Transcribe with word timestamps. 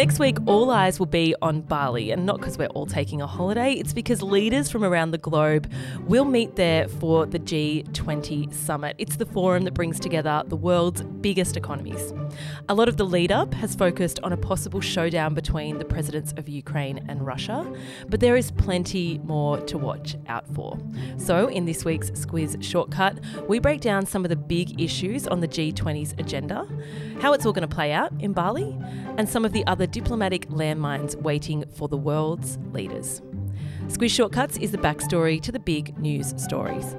Next 0.00 0.18
week, 0.18 0.38
all 0.46 0.70
eyes 0.70 0.98
will 0.98 1.04
be 1.04 1.34
on 1.42 1.60
Bali, 1.60 2.10
and 2.10 2.24
not 2.24 2.38
because 2.38 2.56
we're 2.56 2.68
all 2.68 2.86
taking 2.86 3.20
a 3.20 3.26
holiday, 3.26 3.74
it's 3.74 3.92
because 3.92 4.22
leaders 4.22 4.70
from 4.70 4.82
around 4.82 5.10
the 5.10 5.18
globe 5.18 5.70
will 6.06 6.24
meet 6.24 6.56
there 6.56 6.88
for 6.88 7.26
the 7.26 7.38
G20 7.38 8.50
summit. 8.54 8.96
It's 8.96 9.16
the 9.16 9.26
forum 9.26 9.64
that 9.64 9.74
brings 9.74 10.00
together 10.00 10.42
the 10.46 10.56
world's 10.56 11.02
biggest 11.02 11.58
economies. 11.58 12.14
A 12.70 12.74
lot 12.74 12.88
of 12.88 12.96
the 12.96 13.04
lead 13.04 13.30
up 13.30 13.52
has 13.52 13.74
focused 13.74 14.18
on 14.22 14.32
a 14.32 14.38
possible 14.38 14.80
showdown 14.80 15.34
between 15.34 15.78
the 15.78 15.84
presidents 15.84 16.32
of 16.38 16.48
Ukraine 16.48 17.04
and 17.10 17.26
Russia, 17.26 17.70
but 18.08 18.20
there 18.20 18.36
is 18.36 18.52
plenty 18.52 19.18
more 19.18 19.60
to 19.60 19.76
watch 19.76 20.16
out 20.28 20.46
for. 20.54 20.78
So, 21.18 21.48
in 21.48 21.66
this 21.66 21.84
week's 21.84 22.10
Squiz 22.12 22.64
Shortcut, 22.64 23.18
we 23.48 23.58
break 23.58 23.82
down 23.82 24.06
some 24.06 24.24
of 24.24 24.30
the 24.30 24.36
big 24.36 24.80
issues 24.80 25.26
on 25.26 25.40
the 25.40 25.48
G20's 25.48 26.14
agenda, 26.16 26.66
how 27.20 27.34
it's 27.34 27.44
all 27.44 27.52
going 27.52 27.68
to 27.68 27.74
play 27.74 27.92
out 27.92 28.14
in 28.18 28.32
Bali, 28.32 28.78
and 29.18 29.28
some 29.28 29.44
of 29.44 29.52
the 29.52 29.66
other 29.66 29.89
diplomatic 29.90 30.48
landmines 30.48 31.14
waiting 31.16 31.64
for 31.74 31.88
the 31.88 31.96
world's 31.96 32.58
leaders. 32.72 33.22
Squiz 33.86 34.10
Shortcuts 34.10 34.56
is 34.58 34.70
the 34.70 34.78
backstory 34.78 35.40
to 35.42 35.50
the 35.50 35.58
big 35.58 35.98
news 35.98 36.34
stories. 36.36 36.96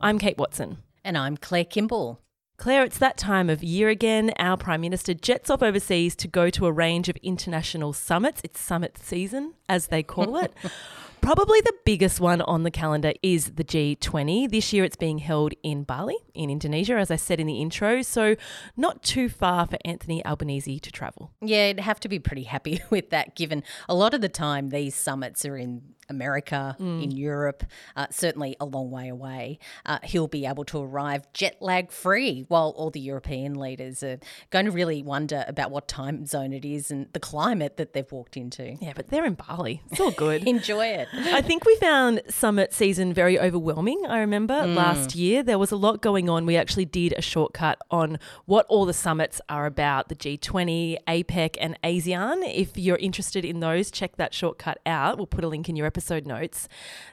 I'm 0.00 0.18
Kate 0.18 0.38
Watson. 0.38 0.78
And 1.04 1.18
I'm 1.18 1.36
Claire 1.36 1.64
Kimball. 1.64 2.20
Claire, 2.56 2.84
it's 2.84 2.98
that 2.98 3.16
time 3.16 3.48
of 3.48 3.62
year 3.62 3.88
again. 3.88 4.32
Our 4.38 4.56
Prime 4.56 4.80
Minister 4.80 5.14
jets 5.14 5.48
off 5.48 5.62
overseas 5.62 6.16
to 6.16 6.28
go 6.28 6.50
to 6.50 6.66
a 6.66 6.72
range 6.72 7.08
of 7.08 7.16
international 7.22 7.92
summits. 7.92 8.40
It's 8.42 8.60
summit 8.60 8.98
season, 8.98 9.54
as 9.68 9.88
they 9.88 10.02
call 10.02 10.36
it. 10.38 10.52
Probably 11.20 11.60
the 11.60 11.74
biggest 11.84 12.20
one 12.20 12.40
on 12.42 12.62
the 12.62 12.70
calendar 12.70 13.12
is 13.22 13.52
the 13.52 13.64
G20. 13.64 14.50
This 14.50 14.72
year 14.72 14.84
it's 14.84 14.96
being 14.96 15.18
held 15.18 15.52
in 15.62 15.82
Bali, 15.84 16.16
in 16.34 16.50
Indonesia, 16.50 16.94
as 16.94 17.10
I 17.10 17.16
said 17.16 17.40
in 17.40 17.46
the 17.46 17.60
intro. 17.60 18.02
So, 18.02 18.36
not 18.76 19.02
too 19.02 19.28
far 19.28 19.66
for 19.66 19.78
Anthony 19.84 20.24
Albanese 20.24 20.80
to 20.80 20.92
travel. 20.92 21.32
Yeah, 21.40 21.66
I'd 21.66 21.80
have 21.80 22.00
to 22.00 22.08
be 22.08 22.18
pretty 22.18 22.44
happy 22.44 22.80
with 22.90 23.10
that, 23.10 23.34
given 23.34 23.62
a 23.88 23.94
lot 23.94 24.14
of 24.14 24.20
the 24.20 24.28
time 24.28 24.68
these 24.68 24.94
summits 24.94 25.44
are 25.44 25.56
in 25.56 25.82
America, 26.08 26.76
mm. 26.80 27.02
in 27.02 27.10
Europe, 27.10 27.64
uh, 27.96 28.06
certainly 28.10 28.56
a 28.60 28.64
long 28.64 28.90
way 28.90 29.08
away. 29.08 29.58
Uh, 29.84 29.98
he'll 30.02 30.28
be 30.28 30.46
able 30.46 30.64
to 30.64 30.78
arrive 30.78 31.30
jet 31.32 31.56
lag 31.60 31.90
free, 31.90 32.44
while 32.48 32.74
all 32.76 32.90
the 32.90 33.00
European 33.00 33.54
leaders 33.54 34.02
are 34.02 34.18
going 34.50 34.64
to 34.64 34.70
really 34.70 35.02
wonder 35.02 35.44
about 35.46 35.70
what 35.70 35.86
time 35.86 36.24
zone 36.26 36.52
it 36.52 36.64
is 36.64 36.90
and 36.90 37.06
the 37.12 37.20
climate 37.20 37.76
that 37.76 37.92
they've 37.92 38.10
walked 38.10 38.36
into. 38.36 38.76
Yeah, 38.80 38.92
but 38.94 39.08
they're 39.08 39.24
in 39.24 39.34
Bali. 39.34 39.82
It's 39.90 40.00
all 40.00 40.10
good. 40.10 40.42
Enjoy 40.48 40.86
it. 40.86 41.08
I 41.12 41.42
think 41.42 41.64
we 41.64 41.76
found 41.76 42.22
summit 42.28 42.72
season 42.72 43.12
very 43.12 43.38
overwhelming. 43.38 44.04
I 44.08 44.20
remember 44.20 44.54
mm. 44.54 44.74
last 44.74 45.14
year 45.14 45.42
there 45.42 45.58
was 45.58 45.70
a 45.70 45.76
lot 45.76 46.00
going 46.00 46.28
on. 46.28 46.46
We 46.46 46.56
actually 46.56 46.86
did 46.86 47.14
a 47.16 47.22
shortcut 47.22 47.78
on 47.90 48.18
what 48.46 48.66
all 48.68 48.86
the 48.86 48.94
summits 48.94 49.40
are 49.48 49.66
about 49.66 50.08
the 50.08 50.14
G20, 50.14 50.98
APEC, 51.06 51.56
and 51.60 51.78
ASEAN. 51.84 52.42
If 52.54 52.78
you're 52.78 52.96
interested 52.96 53.44
in 53.44 53.60
those, 53.60 53.90
check 53.90 54.16
that 54.16 54.32
shortcut 54.32 54.78
out. 54.86 55.18
We'll 55.18 55.26
put 55.26 55.44
a 55.44 55.48
link 55.48 55.68
in 55.68 55.76
your 55.76 55.86
episode 55.86 55.97
notes. 56.26 56.68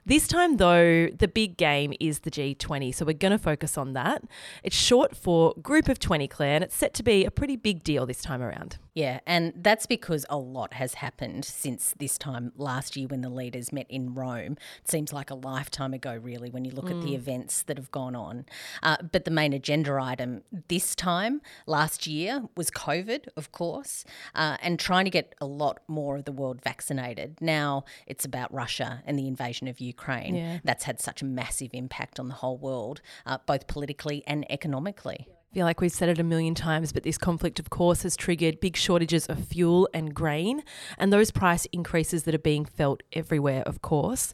This 0.05 0.27
time, 0.27 0.57
though, 0.57 1.07
the 1.07 1.27
big 1.27 1.57
game 1.57 1.93
is 1.99 2.19
the 2.19 2.31
G20. 2.31 2.93
So 2.93 3.05
we're 3.05 3.13
going 3.13 3.31
to 3.31 3.37
focus 3.37 3.77
on 3.77 3.93
that. 3.93 4.23
It's 4.63 4.75
short 4.75 5.15
for 5.15 5.53
Group 5.61 5.89
of 5.89 5.99
20, 5.99 6.27
Claire, 6.27 6.55
and 6.55 6.63
it's 6.63 6.75
set 6.75 6.93
to 6.95 7.03
be 7.03 7.25
a 7.25 7.31
pretty 7.31 7.55
big 7.55 7.83
deal 7.83 8.05
this 8.05 8.21
time 8.21 8.41
around. 8.41 8.77
Yeah, 8.93 9.19
and 9.27 9.51
that's 9.57 9.85
because 9.85 10.25
a 10.29 10.37
lot 10.37 10.73
has 10.73 10.95
happened 10.95 11.43
since 11.43 11.93
this 11.97 12.17
time 12.17 12.53
last 12.55 12.95
year 12.95 13.07
when 13.07 13.21
the 13.21 13.29
leaders 13.29 13.73
met 13.73 13.87
in 13.89 14.13
Rome. 14.13 14.57
It 14.83 14.89
seems 14.89 15.11
like 15.11 15.29
a 15.29 15.35
lifetime 15.35 15.93
ago, 15.93 16.15
really, 16.15 16.49
when 16.49 16.63
you 16.63 16.71
look 16.71 16.85
mm. 16.85 16.91
at 16.91 17.01
the 17.01 17.11
mm. 17.11 17.15
events 17.15 17.63
that 17.63 17.77
have 17.77 17.91
gone 17.91 18.15
on. 18.15 18.45
Uh, 18.81 18.97
but 19.11 19.25
the 19.25 19.31
main 19.31 19.51
agenda 19.51 19.99
item 20.01 20.43
this 20.67 20.95
time 20.95 21.41
last 21.65 22.07
year 22.07 22.43
was 22.55 22.71
COVID, 22.71 23.27
of 23.35 23.51
course, 23.51 24.05
uh, 24.33 24.57
and 24.61 24.79
trying 24.79 25.05
to 25.05 25.11
get 25.11 25.35
a 25.41 25.45
lot 25.45 25.79
more 25.87 26.15
of 26.15 26.25
the 26.25 26.31
world 26.31 26.61
vaccinated. 26.63 27.37
Now 27.41 27.83
it's 28.07 28.25
about 28.25 28.53
Russia 28.53 28.74
and 28.79 29.17
the 29.17 29.27
invasion 29.27 29.67
of 29.67 29.79
Ukraine. 29.79 30.35
Yeah. 30.35 30.59
That's 30.63 30.83
had 30.83 30.99
such 30.99 31.21
a 31.21 31.25
massive 31.25 31.71
impact 31.73 32.19
on 32.19 32.27
the 32.27 32.35
whole 32.35 32.57
world, 32.57 33.01
uh, 33.25 33.37
both 33.45 33.67
politically 33.67 34.23
and 34.27 34.49
economically 34.51 35.27
I 35.55 35.57
feel 35.57 35.65
like 35.65 35.79
we've 35.79 35.89
said 35.89 36.09
it 36.09 36.19
a 36.19 36.23
million 36.23 36.53
times, 36.53 36.91
but 36.91 37.03
this 37.03 37.17
conflict, 37.17 37.61
of 37.61 37.69
course, 37.69 38.03
has 38.03 38.17
triggered 38.17 38.59
big 38.59 38.75
shortages 38.75 39.25
of 39.27 39.47
fuel 39.47 39.87
and 39.93 40.13
grain, 40.13 40.63
and 40.97 41.13
those 41.13 41.31
price 41.31 41.65
increases 41.71 42.23
that 42.23 42.35
are 42.35 42.39
being 42.39 42.65
felt 42.65 43.03
everywhere, 43.13 43.63
of 43.65 43.81
course. 43.81 44.33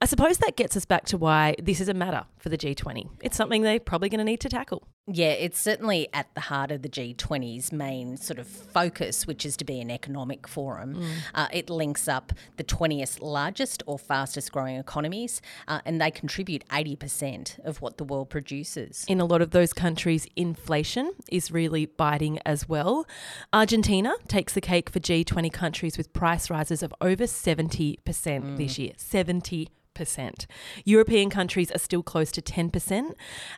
I 0.00 0.06
suppose 0.06 0.38
that 0.38 0.54
gets 0.54 0.76
us 0.76 0.84
back 0.84 1.04
to 1.06 1.18
why 1.18 1.56
this 1.60 1.80
is 1.80 1.88
a 1.88 1.94
matter 1.94 2.26
for 2.38 2.48
the 2.48 2.56
G20. 2.56 3.08
It's 3.22 3.36
something 3.36 3.62
they're 3.62 3.80
probably 3.80 4.08
going 4.08 4.20
to 4.20 4.24
need 4.24 4.38
to 4.38 4.48
tackle. 4.48 4.86
Yeah, 5.08 5.30
it's 5.30 5.58
certainly 5.60 6.08
at 6.12 6.32
the 6.34 6.42
heart 6.42 6.70
of 6.70 6.82
the 6.82 6.88
G20's 6.88 7.72
main 7.72 8.16
sort 8.16 8.38
of 8.38 8.46
focus, 8.46 9.26
which 9.26 9.44
is 9.44 9.56
to 9.56 9.64
be 9.64 9.80
an 9.80 9.90
economic 9.90 10.46
forum. 10.46 10.94
Mm. 10.94 11.08
Uh, 11.34 11.48
it 11.52 11.68
links 11.68 12.06
up 12.06 12.32
the 12.56 12.62
20th 12.62 13.20
largest 13.20 13.82
or 13.86 13.98
fastest 13.98 14.52
growing 14.52 14.76
economies, 14.76 15.42
uh, 15.66 15.80
and 15.84 16.00
they 16.00 16.12
contribute 16.12 16.64
80% 16.68 17.58
of 17.64 17.82
what 17.82 17.98
the 17.98 18.04
world 18.04 18.30
produces. 18.30 19.04
In 19.08 19.20
a 19.20 19.24
lot 19.24 19.42
of 19.42 19.50
those 19.50 19.72
countries, 19.72 20.28
inflation 20.36 21.10
is 21.28 21.50
really 21.50 21.86
biting 21.86 22.38
as 22.46 22.68
well. 22.68 23.04
Argentina 23.52 24.14
takes 24.28 24.54
the 24.54 24.60
cake 24.60 24.88
for 24.88 25.00
G20 25.00 25.52
countries 25.52 25.98
with 25.98 26.12
price 26.12 26.48
rises 26.48 26.80
of 26.80 26.94
over 27.00 27.24
70% 27.24 27.98
mm. 27.98 28.56
this 28.56 28.78
year. 28.78 28.92
70 28.96 29.68
percent. 29.94 30.46
European 30.84 31.30
countries 31.30 31.70
are 31.70 31.78
still 31.78 32.02
close 32.02 32.30
to 32.32 32.42
10%. 32.42 33.12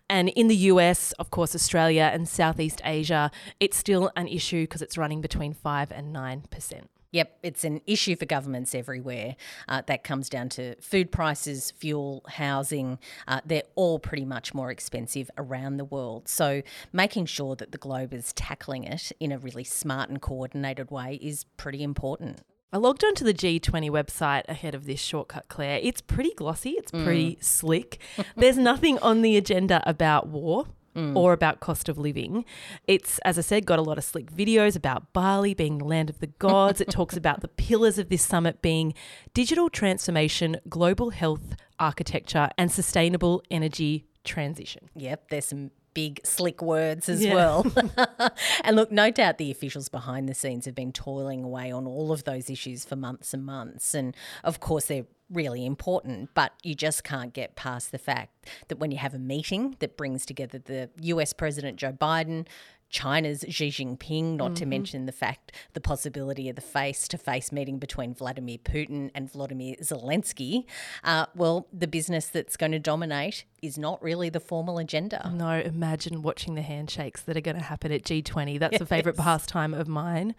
And 0.09 0.29
in 0.31 0.49
the 0.49 0.57
US, 0.57 1.13
of 1.13 1.31
course, 1.31 1.55
Australia 1.55 2.11
and 2.13 2.29
Southeast 2.29 2.81
Asia, 2.85 3.31
it's 3.61 3.77
still 3.77 4.11
an 4.17 4.29
issue 4.29 4.65
because 4.65 4.83
it's 4.83 4.99
running 4.99 5.21
between 5.21 5.53
5 5.53 5.93
and 5.93 6.15
9%. 6.15 6.85
Yep, 7.15 7.39
it's 7.45 7.63
an 7.63 7.81
issue 7.87 8.17
for 8.17 8.27
governments 8.27 8.75
everywhere. 8.75 9.37
Uh, 9.69 9.83
that 9.87 10.03
comes 10.03 10.29
down 10.29 10.49
to 10.49 10.75
food 10.81 11.13
prices, 11.13 11.71
fuel, 11.71 12.25
housing. 12.27 12.99
Uh, 13.29 13.41
they're 13.47 13.63
all 13.77 14.01
pretty 14.01 14.25
much 14.25 14.53
more 14.53 14.69
expensive 14.73 15.31
around 15.39 15.77
the 15.77 15.85
world. 15.85 16.27
So, 16.27 16.63
making 16.93 17.27
sure 17.27 17.55
that 17.55 17.71
the 17.71 17.79
globe 17.79 18.13
is 18.13 18.33
tackling 18.33 18.83
it 18.83 19.13
in 19.21 19.31
a 19.31 19.39
really 19.39 19.63
smart 19.63 20.11
and 20.11 20.21
coordinated 20.21 20.91
way 20.91 21.21
is 21.23 21.45
pretty 21.57 21.85
important. 21.85 22.43
I 22.73 22.79
logged 22.79 23.05
onto 23.05 23.25
the 23.25 23.35
G20 23.35 23.89
website 23.91 24.43
ahead 24.49 24.75
of 24.75 24.85
this 24.85 25.01
shortcut, 25.01 25.47
Claire. 25.49 25.79
It's 25.83 26.01
pretty 26.01 26.35
glossy, 26.35 26.71
it's 26.71 26.91
pretty 26.91 27.37
mm. 27.37 27.45
slick. 27.45 28.01
There's 28.37 28.59
nothing 28.59 28.99
on 28.99 29.23
the 29.23 29.37
agenda 29.37 29.83
about 29.89 30.29
war. 30.29 30.67
Mm. 30.97 31.17
Or 31.17 31.33
about 31.33 31.59
cost 31.59 31.89
of 31.89 31.99
living. 31.99 32.45
It's, 32.87 33.19
as 33.25 33.37
I 33.37 33.41
said, 33.41 33.67
got 33.67 33.81
a 33.81 33.83
lot 33.83 33.99
of 33.99 34.05
slick 34.05 34.31
videos 34.31 34.77
about 34.77 35.13
Bali 35.13 35.53
being 35.53 35.79
the 35.79 35.85
land 35.85 36.09
of 36.09 36.21
the 36.21 36.29
gods. 36.29 36.81
it 36.81 36.89
talks 36.89 37.17
about 37.17 37.41
the 37.41 37.49
pillars 37.49 37.99
of 37.99 38.11
this 38.11 38.23
summit 38.23 38.63
being 38.63 38.95
digital 39.33 39.69
transformation, 39.69 40.57
global 40.69 41.11
health, 41.11 41.57
architecture, 41.81 42.49
and 42.57 42.71
sustainable 42.71 43.43
energy 43.51 44.07
transition. 44.23 44.89
Yep, 44.95 45.31
there's 45.31 45.47
some 45.47 45.73
big, 45.95 46.21
slick 46.25 46.61
words 46.61 47.09
as 47.09 47.25
yeah. 47.25 47.35
well. 47.35 47.67
and 48.65 48.77
look, 48.77 48.93
no 48.93 49.11
doubt 49.11 49.39
the 49.39 49.51
officials 49.51 49.89
behind 49.89 50.29
the 50.29 50.35
scenes 50.35 50.67
have 50.67 50.75
been 50.75 50.93
toiling 50.93 51.43
away 51.43 51.71
on 51.73 51.87
all 51.87 52.13
of 52.13 52.25
those 52.25 52.51
issues 52.51 52.85
for 52.85 52.97
months 52.97 53.33
and 53.33 53.47
months. 53.47 53.95
And 53.95 54.15
of 54.43 54.61
course, 54.61 54.87
they're 54.87 55.07
really 55.31 55.65
important, 55.65 56.31
but 56.35 56.53
you 56.63 56.75
just 56.75 57.03
can't 57.03 57.33
get 57.33 57.57
past 57.57 57.93
the 57.93 57.99
fact 57.99 58.47
that 58.69 58.79
when 58.79 58.91
you 58.91 58.99
have 58.99 59.15
a 59.15 59.19
meeting 59.19 59.77
that 59.79 59.97
brings 59.97 60.27
together 60.27 60.59
the 60.59 60.91
US 61.01 61.33
President 61.33 61.77
Joe 61.77 61.93
Biden, 61.93 62.47
China's 62.95 63.45
Xi 63.49 63.71
Jinping, 63.71 64.37
not 64.37 64.55
to 64.55 64.67
mention 64.67 65.07
the 65.07 65.13
fact, 65.13 65.51
the 65.73 65.81
possibility 65.81 66.49
of 66.49 66.55
the 66.55 66.63
face 66.63 67.09
to 67.09 67.19
face 67.19 67.51
meeting 67.51 67.81
between 67.81 68.15
Vladimir 68.15 68.59
Putin 68.59 69.11
and 69.17 69.29
Vladimir 69.31 69.75
Zelensky. 69.83 70.65
Uh, 71.03 71.27
well, 71.35 71.67
the 71.73 71.89
business 71.89 72.29
that's 72.29 72.57
going 72.57 72.71
to 72.71 72.79
dominate 72.79 73.47
is 73.63 73.77
not 73.77 74.01
really 74.01 74.29
the 74.29 74.39
formal 74.39 74.79
agenda. 74.79 75.33
No, 75.35 75.59
imagine 75.59 76.23
watching 76.23 76.55
the 76.55 76.63
handshakes 76.63 77.23
that 77.23 77.37
are 77.37 77.41
going 77.41 77.57
to 77.57 77.63
happen 77.63 77.91
at 77.91 78.05
G20. 78.05 78.61
That's 78.61 78.81
a 78.81 78.87
favourite 78.87 79.17
pastime 79.19 79.75
of 79.75 79.89
mine. 79.89 80.37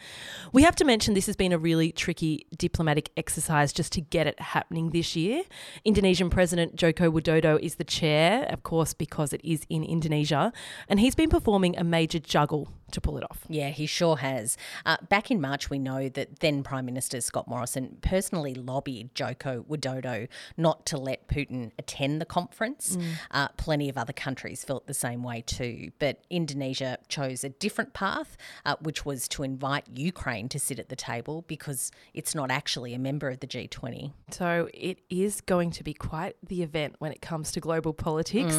We 0.53 0.63
have 0.63 0.77
to 0.77 0.85
mention 0.85 1.13
this 1.13 1.25
has 1.25 1.35
been 1.35 1.51
a 1.51 1.57
really 1.57 1.91
tricky 1.91 2.45
diplomatic 2.55 3.11
exercise 3.17 3.73
just 3.73 3.91
to 3.93 4.01
get 4.01 4.27
it 4.27 4.39
happening 4.39 4.91
this 4.91 5.15
year. 5.15 5.43
Indonesian 5.83 6.29
President 6.29 6.77
Joko 6.77 7.11
Widodo 7.11 7.59
is 7.59 7.75
the 7.75 7.83
chair, 7.83 8.45
of 8.49 8.63
course, 8.63 8.93
because 8.93 9.33
it 9.33 9.41
is 9.43 9.65
in 9.67 9.83
Indonesia, 9.83 10.53
and 10.87 11.01
he's 11.01 11.15
been 11.15 11.29
performing 11.29 11.77
a 11.77 11.83
major 11.83 12.19
juggle 12.19 12.44
struggle 12.45 12.84
to 12.91 13.01
pull 13.01 13.17
it 13.17 13.23
off. 13.23 13.39
Yeah, 13.49 13.69
he 13.69 13.85
sure 13.85 14.17
has. 14.17 14.57
Uh, 14.85 14.97
back 15.09 15.31
in 15.31 15.41
March, 15.41 15.69
we 15.69 15.79
know 15.79 16.09
that 16.09 16.39
then 16.39 16.63
Prime 16.63 16.85
Minister 16.85 17.19
Scott 17.21 17.47
Morrison 17.47 17.97
personally 18.01 18.53
lobbied 18.53 19.13
Joko 19.15 19.63
Widodo 19.69 20.27
not 20.57 20.85
to 20.87 20.97
let 20.97 21.27
Putin 21.27 21.71
attend 21.79 22.21
the 22.21 22.25
conference. 22.25 22.97
Uh, 23.31 23.47
plenty 23.57 23.89
of 23.89 23.97
other 23.97 24.13
countries 24.13 24.63
felt 24.63 24.87
the 24.87 24.93
same 24.93 25.23
way 25.23 25.41
too. 25.41 25.91
But 25.99 26.21
Indonesia 26.29 26.97
chose 27.07 27.43
a 27.43 27.49
different 27.49 27.93
path, 27.93 28.37
uh, 28.65 28.75
which 28.81 29.05
was 29.05 29.27
to 29.29 29.43
invite 29.43 29.85
Ukraine 29.93 30.47
to 30.49 30.59
sit 30.59 30.79
at 30.79 30.89
the 30.89 30.95
table 30.95 31.43
because 31.47 31.91
it's 32.13 32.33
not 32.35 32.51
actually 32.51 32.93
a 32.93 32.99
member 32.99 33.29
of 33.29 33.39
the 33.39 33.47
G20. 33.47 34.11
So 34.31 34.69
it 34.73 34.99
is 35.09 35.41
going 35.41 35.71
to 35.71 35.83
be 35.83 35.93
quite 35.93 36.35
the 36.45 36.61
event 36.63 36.95
when 36.99 37.11
it 37.11 37.21
comes 37.21 37.51
to 37.53 37.59
global 37.59 37.93
politics. 37.93 38.55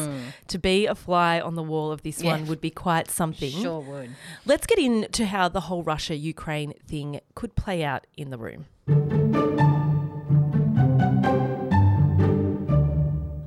To 0.47 0.57
be 0.57 0.85
a 0.85 0.95
fly 0.95 1.39
on 1.39 1.55
the 1.55 1.63
wall 1.63 1.91
of 1.91 2.01
this 2.03 2.21
one 2.23 2.47
would 2.47 2.61
be 2.61 2.69
quite 2.69 3.09
something. 3.09 3.51
Sure 3.51 3.79
would. 3.79 4.09
Let's 4.45 4.65
get 4.65 4.79
into 4.79 5.25
how 5.25 5.49
the 5.49 5.61
whole 5.61 5.83
Russia 5.83 6.15
Ukraine 6.15 6.73
thing 6.87 7.19
could 7.35 7.55
play 7.55 7.83
out 7.83 8.07
in 8.15 8.29
the 8.29 8.37
room. 8.37 8.65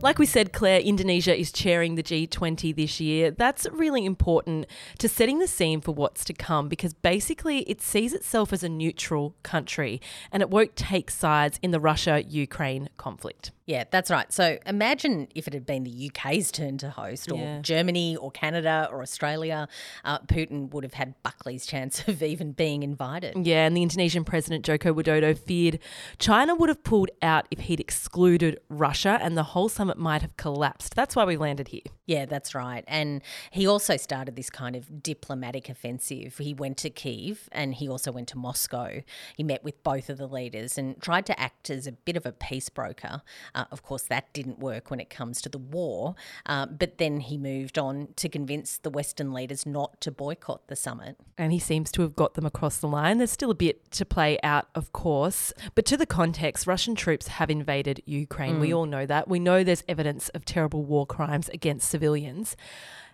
Like 0.02 0.18
we 0.18 0.24
said, 0.24 0.54
Claire, 0.54 0.80
Indonesia 0.80 1.38
is 1.38 1.52
chairing 1.52 1.94
the 1.94 2.02
G20 2.02 2.74
this 2.74 3.00
year. 3.00 3.30
That's 3.30 3.66
really 3.70 4.06
important 4.06 4.66
to 4.98 5.10
setting 5.10 5.40
the 5.40 5.46
scene 5.46 5.82
for 5.82 5.92
what's 5.92 6.24
to 6.24 6.32
come 6.32 6.70
because 6.70 6.94
basically 6.94 7.58
it 7.70 7.82
sees 7.82 8.14
itself 8.14 8.50
as 8.52 8.62
a 8.62 8.68
neutral 8.70 9.34
country 9.42 10.00
and 10.32 10.42
it 10.42 10.48
won't 10.48 10.74
take 10.74 11.10
sides 11.10 11.58
in 11.62 11.70
the 11.70 11.80
Russia 11.80 12.24
Ukraine 12.26 12.88
conflict. 12.96 13.50
Yeah, 13.70 13.84
that's 13.88 14.10
right. 14.10 14.32
So 14.32 14.58
imagine 14.66 15.28
if 15.36 15.46
it 15.46 15.54
had 15.54 15.64
been 15.64 15.84
the 15.84 16.10
UK's 16.10 16.50
turn 16.50 16.76
to 16.78 16.90
host, 16.90 17.30
or 17.30 17.38
Yeah. 17.38 17.60
Germany, 17.60 18.16
or 18.16 18.32
Canada, 18.32 18.88
or 18.90 19.00
Australia. 19.00 19.68
Uh, 20.04 20.18
Putin 20.20 20.72
would 20.72 20.82
have 20.82 20.94
had 20.94 21.14
Buckley's 21.22 21.64
chance 21.66 22.02
of 22.08 22.20
even 22.20 22.50
being 22.50 22.82
invited. 22.82 23.46
Yeah, 23.46 23.66
and 23.66 23.76
the 23.76 23.82
Indonesian 23.84 24.24
president 24.24 24.64
Joko 24.64 24.92
Widodo 24.92 25.38
feared 25.38 25.78
China 26.18 26.56
would 26.56 26.68
have 26.68 26.82
pulled 26.82 27.10
out 27.22 27.46
if 27.52 27.60
he'd 27.60 27.78
excluded 27.78 28.58
Russia 28.68 29.20
and 29.22 29.36
the 29.36 29.44
whole 29.44 29.68
summit 29.68 29.96
might 29.96 30.22
have 30.22 30.36
collapsed. 30.36 30.96
That's 30.96 31.14
why 31.14 31.24
we 31.24 31.36
landed 31.36 31.68
here. 31.68 31.82
Yeah, 32.06 32.26
that's 32.26 32.56
right. 32.56 32.82
And 32.88 33.22
he 33.52 33.68
also 33.68 33.96
started 33.96 34.34
this 34.34 34.50
kind 34.50 34.74
of 34.74 35.00
diplomatic 35.00 35.68
offensive. 35.68 36.38
He 36.38 36.54
went 36.54 36.76
to 36.78 36.90
Kiev 36.90 37.48
and 37.52 37.72
he 37.76 37.88
also 37.88 38.10
went 38.10 38.26
to 38.30 38.36
Moscow. 38.38 39.02
He 39.36 39.44
met 39.44 39.62
with 39.62 39.80
both 39.84 40.10
of 40.10 40.18
the 40.18 40.26
leaders 40.26 40.76
and 40.76 41.00
tried 41.00 41.24
to 41.26 41.38
act 41.38 41.70
as 41.70 41.86
a 41.86 41.92
bit 41.92 42.16
of 42.16 42.26
a 42.26 42.32
peace 42.32 42.68
broker. 42.68 43.22
Uh, 43.60 43.64
of 43.70 43.82
course, 43.82 44.04
that 44.04 44.32
didn't 44.32 44.58
work 44.58 44.90
when 44.90 45.00
it 45.00 45.10
comes 45.10 45.42
to 45.42 45.48
the 45.48 45.58
war. 45.58 46.14
Uh, 46.46 46.66
but 46.66 46.98
then 46.98 47.20
he 47.20 47.36
moved 47.36 47.78
on 47.78 48.08
to 48.16 48.28
convince 48.28 48.78
the 48.78 48.90
Western 48.90 49.32
leaders 49.32 49.66
not 49.66 50.00
to 50.00 50.10
boycott 50.10 50.66
the 50.68 50.76
summit. 50.76 51.16
and 51.36 51.52
he 51.52 51.58
seems 51.58 51.90
to 51.92 52.02
have 52.02 52.14
got 52.14 52.34
them 52.34 52.46
across 52.46 52.78
the 52.78 52.86
line. 52.88 53.18
There's 53.18 53.30
still 53.30 53.50
a 53.50 53.54
bit 53.54 53.90
to 53.92 54.04
play 54.04 54.38
out, 54.42 54.68
of 54.74 54.92
course. 54.92 55.52
But 55.74 55.84
to 55.86 55.96
the 55.96 56.06
context, 56.06 56.66
Russian 56.66 56.94
troops 56.94 57.26
have 57.28 57.50
invaded 57.50 58.02
Ukraine. 58.06 58.60
We 58.60 58.72
all 58.74 58.86
know 58.86 59.06
that. 59.06 59.28
We 59.28 59.38
know 59.38 59.64
there's 59.64 59.84
evidence 59.88 60.28
of 60.30 60.44
terrible 60.44 60.82
war 60.84 61.06
crimes 61.06 61.48
against 61.50 61.88
civilians. 61.88 62.56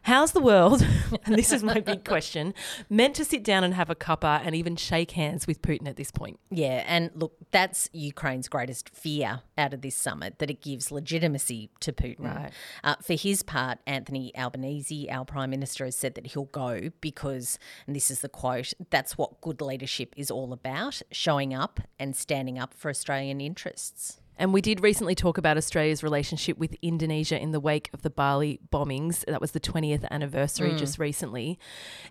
How's 0.07 0.31
the 0.31 0.41
world, 0.41 0.87
and 1.25 1.35
this 1.35 1.51
is 1.51 1.65
my 1.65 1.81
big 1.81 2.05
question, 2.05 2.55
meant 2.89 3.17
to 3.17 3.25
sit 3.25 3.43
down 3.43 3.65
and 3.65 3.75
have 3.75 3.91
a 3.91 3.97
cuppa 3.97 4.41
and 4.45 4.55
even 4.55 4.77
shake 4.77 5.11
hands 5.11 5.49
with 5.49 5.61
Putin 5.63 5.89
at 5.89 5.97
this 5.97 6.13
point? 6.13 6.39
Yeah, 6.49 6.85
and 6.87 7.11
look, 7.17 7.33
that's 7.51 7.91
Ukraine's 7.93 8.47
greatest 8.47 8.89
fear 8.89 9.41
out 9.59 9.75
of 9.75 9.81
this 9.81 9.97
summit 9.97 10.39
that 10.39 10.49
it 10.49 10.63
gives 10.63 10.93
legitimacy 10.93 11.71
to 11.81 11.93
Putin. 11.93 12.21
Right. 12.37 12.53
Uh, 12.85 12.95
for 13.03 13.15
his 13.15 13.43
part, 13.43 13.81
Anthony 13.85 14.31
Albanese, 14.39 15.11
our 15.11 15.25
prime 15.25 15.51
minister, 15.51 15.85
has 15.85 15.97
said 15.97 16.15
that 16.15 16.29
he'll 16.29 16.45
go 16.45 16.91
because, 17.01 17.59
and 17.89 17.97
this 17.97 18.09
is 18.09 18.21
the 18.21 18.29
quote, 18.29 18.75
that's 18.91 19.19
what 19.19 19.41
good 19.41 19.61
leadership 19.61 20.15
is 20.17 20.31
all 20.31 20.53
about 20.53 21.03
showing 21.11 21.53
up 21.53 21.81
and 21.99 22.15
standing 22.15 22.61
up 22.61 22.75
for 22.75 22.91
Australian 22.91 23.41
interests. 23.41 24.21
And 24.39 24.53
we 24.53 24.61
did 24.61 24.83
recently 24.83 25.15
talk 25.15 25.39
about 25.39 25.57
Australia's 25.57 26.03
relationship 26.03 26.59
with 26.59 26.77
Indonesia 26.83 27.41
in 27.41 27.53
the 27.53 27.61
wake 27.61 27.91
of 27.93 28.03
the 28.03 28.11
Bali 28.11 28.61
bombings. 28.73 29.25
That 29.27 29.41
was 29.41 29.53
the 29.53 29.61
20th 29.61 30.07
anniversary 30.11 30.71
mm. 30.71 30.79
just 30.79 30.99
recently. 30.99 31.59